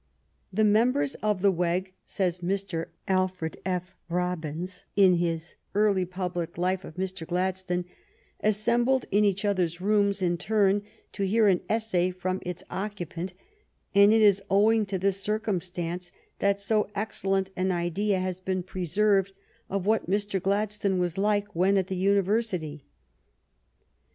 "The 0.51 0.63
members 0.63 1.13
of 1.21 1.43
the 1.43 1.51
Weg," 1.51 1.93
says 2.07 2.39
Mr. 2.39 2.87
Alfred 3.07 3.57
F. 3.67 3.93
Robbins 4.09 4.85
in 4.95 5.17
his" 5.17 5.57
Early 5.75 6.05
Public 6.05 6.57
Life 6.57 6.83
of 6.83 6.95
Mr. 6.95 7.27
Gladstone,"" 7.27 7.85
assembled 8.51 9.05
in 9.11 9.23
each 9.23 9.45
other's 9.45 9.79
rooms 9.79 10.17
^C^ 10.17 10.21
i 10.23 10.25
in 10.25 10.37
turn 10.39 10.81
to 11.11 11.27
hear 11.27 11.47
an 11.47 11.61
essay 11.69 12.09
from 12.09 12.39
.j^^Sfl^. 12.39 12.47
it^ 12.51 12.63
occupant, 12.71 13.33
and 13.93 14.11
it 14.11 14.23
is 14.23 14.41
owing 14.49 14.87
to 14.87 14.97
this 14.97 15.21
circumstance 15.21 16.11
that 16.39 16.59
so 16.59 16.85
excel 16.95 17.33
FHEDERicK 17.33 17.35
r.f 17.35 17.45
Ni^i.N 17.45 17.45
Icut 17.45 17.51
an 17.57 17.71
idea 17.71 18.19
has 18.21 18.39
been 18.39 18.63
preserved 18.63 19.33
,„''.,of 19.69 19.85
what 19.85 20.09
Mr. 20.09 20.41
Gladstone 20.41 20.97
was 20.97 21.19
like 21.19 21.43
Em„.taFn) 21.49 21.53
^hg^ 21.73 21.77
^t 21.83 21.87
the 21.89 21.95
University." 21.95 22.85